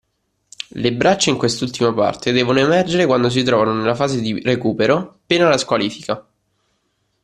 [0.71, 5.47] Le braccia in quest'ultima parte devono emergere quando si trovano nella fase di recupero, pena
[5.47, 6.25] la squalifica.